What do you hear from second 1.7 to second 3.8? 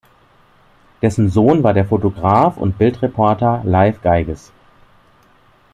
der Fotograf und Bildreporter